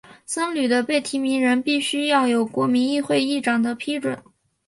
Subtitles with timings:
[0.25, 4.17] 僧侣的被提名人必须要有国民议会议长的批准。